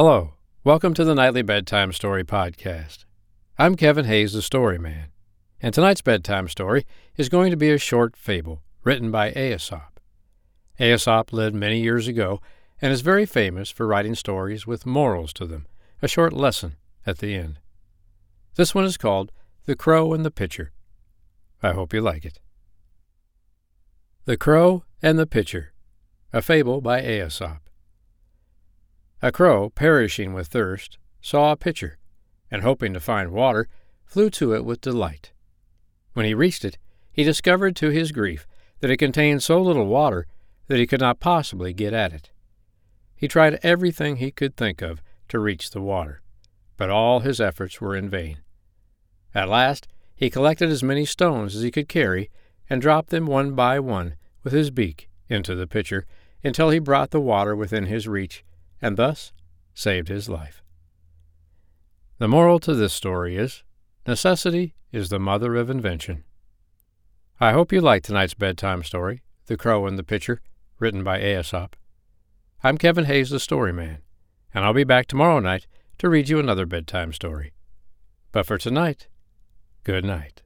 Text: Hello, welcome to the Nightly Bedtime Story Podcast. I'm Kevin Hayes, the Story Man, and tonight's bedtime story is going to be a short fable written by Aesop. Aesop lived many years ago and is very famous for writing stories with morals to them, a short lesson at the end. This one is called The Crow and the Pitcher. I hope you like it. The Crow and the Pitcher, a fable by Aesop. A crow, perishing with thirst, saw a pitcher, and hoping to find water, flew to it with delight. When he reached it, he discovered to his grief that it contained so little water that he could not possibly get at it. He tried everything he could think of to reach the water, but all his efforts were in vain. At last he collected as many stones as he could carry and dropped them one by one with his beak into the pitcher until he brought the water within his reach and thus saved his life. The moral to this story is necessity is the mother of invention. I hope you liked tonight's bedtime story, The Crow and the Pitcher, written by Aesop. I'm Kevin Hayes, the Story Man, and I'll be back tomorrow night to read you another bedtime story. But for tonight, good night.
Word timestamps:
Hello, 0.00 0.34
welcome 0.62 0.94
to 0.94 1.04
the 1.04 1.16
Nightly 1.16 1.42
Bedtime 1.42 1.92
Story 1.92 2.22
Podcast. 2.22 3.04
I'm 3.58 3.74
Kevin 3.74 4.04
Hayes, 4.04 4.32
the 4.32 4.42
Story 4.42 4.78
Man, 4.78 5.08
and 5.60 5.74
tonight's 5.74 6.02
bedtime 6.02 6.46
story 6.46 6.86
is 7.16 7.28
going 7.28 7.50
to 7.50 7.56
be 7.56 7.72
a 7.72 7.78
short 7.78 8.16
fable 8.16 8.62
written 8.84 9.10
by 9.10 9.32
Aesop. 9.32 9.98
Aesop 10.78 11.32
lived 11.32 11.56
many 11.56 11.80
years 11.80 12.06
ago 12.06 12.40
and 12.80 12.92
is 12.92 13.00
very 13.00 13.26
famous 13.26 13.70
for 13.70 13.88
writing 13.88 14.14
stories 14.14 14.68
with 14.68 14.86
morals 14.86 15.32
to 15.32 15.46
them, 15.46 15.66
a 16.00 16.06
short 16.06 16.32
lesson 16.32 16.76
at 17.04 17.18
the 17.18 17.34
end. 17.34 17.58
This 18.54 18.76
one 18.76 18.84
is 18.84 18.96
called 18.96 19.32
The 19.64 19.74
Crow 19.74 20.12
and 20.12 20.24
the 20.24 20.30
Pitcher. 20.30 20.70
I 21.60 21.72
hope 21.72 21.92
you 21.92 22.00
like 22.00 22.24
it. 22.24 22.38
The 24.26 24.36
Crow 24.36 24.84
and 25.02 25.18
the 25.18 25.26
Pitcher, 25.26 25.72
a 26.32 26.40
fable 26.40 26.80
by 26.80 27.00
Aesop. 27.00 27.67
A 29.20 29.32
crow, 29.32 29.70
perishing 29.70 30.32
with 30.32 30.46
thirst, 30.46 30.96
saw 31.20 31.50
a 31.50 31.56
pitcher, 31.56 31.98
and 32.50 32.62
hoping 32.62 32.92
to 32.94 33.00
find 33.00 33.32
water, 33.32 33.68
flew 34.04 34.30
to 34.30 34.54
it 34.54 34.64
with 34.64 34.80
delight. 34.80 35.32
When 36.12 36.24
he 36.24 36.34
reached 36.34 36.64
it, 36.64 36.78
he 37.10 37.24
discovered 37.24 37.74
to 37.76 37.90
his 37.90 38.12
grief 38.12 38.46
that 38.78 38.90
it 38.90 38.98
contained 38.98 39.42
so 39.42 39.60
little 39.60 39.86
water 39.86 40.26
that 40.68 40.78
he 40.78 40.86
could 40.86 41.00
not 41.00 41.18
possibly 41.18 41.72
get 41.72 41.92
at 41.92 42.12
it. 42.12 42.30
He 43.16 43.26
tried 43.26 43.58
everything 43.64 44.16
he 44.16 44.30
could 44.30 44.56
think 44.56 44.82
of 44.82 45.02
to 45.28 45.40
reach 45.40 45.70
the 45.70 45.80
water, 45.80 46.22
but 46.76 46.88
all 46.88 47.20
his 47.20 47.40
efforts 47.40 47.80
were 47.80 47.96
in 47.96 48.08
vain. 48.08 48.38
At 49.34 49.48
last 49.48 49.88
he 50.14 50.30
collected 50.30 50.70
as 50.70 50.84
many 50.84 51.04
stones 51.04 51.56
as 51.56 51.62
he 51.62 51.72
could 51.72 51.88
carry 51.88 52.30
and 52.70 52.80
dropped 52.80 53.10
them 53.10 53.26
one 53.26 53.54
by 53.54 53.80
one 53.80 54.14
with 54.44 54.52
his 54.52 54.70
beak 54.70 55.08
into 55.28 55.56
the 55.56 55.66
pitcher 55.66 56.06
until 56.44 56.70
he 56.70 56.78
brought 56.78 57.10
the 57.10 57.20
water 57.20 57.56
within 57.56 57.86
his 57.86 58.06
reach 58.06 58.44
and 58.80 58.96
thus 58.96 59.32
saved 59.74 60.08
his 60.08 60.28
life. 60.28 60.62
The 62.18 62.28
moral 62.28 62.58
to 62.60 62.74
this 62.74 62.92
story 62.92 63.36
is 63.36 63.62
necessity 64.06 64.74
is 64.90 65.08
the 65.08 65.18
mother 65.18 65.54
of 65.56 65.70
invention. 65.70 66.24
I 67.40 67.52
hope 67.52 67.72
you 67.72 67.80
liked 67.80 68.06
tonight's 68.06 68.34
bedtime 68.34 68.82
story, 68.82 69.22
The 69.46 69.56
Crow 69.56 69.86
and 69.86 69.98
the 69.98 70.02
Pitcher, 70.02 70.40
written 70.80 71.04
by 71.04 71.20
Aesop. 71.20 71.76
I'm 72.64 72.78
Kevin 72.78 73.04
Hayes, 73.04 73.30
the 73.30 73.38
Story 73.38 73.72
Man, 73.72 73.98
and 74.52 74.64
I'll 74.64 74.72
be 74.72 74.84
back 74.84 75.06
tomorrow 75.06 75.38
night 75.38 75.68
to 75.98 76.08
read 76.08 76.28
you 76.28 76.40
another 76.40 76.66
bedtime 76.66 77.12
story. 77.12 77.52
But 78.32 78.46
for 78.46 78.58
tonight, 78.58 79.06
good 79.84 80.04
night. 80.04 80.42